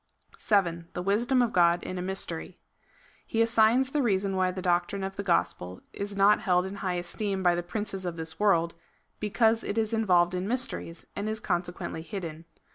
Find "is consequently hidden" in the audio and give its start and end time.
11.29-12.45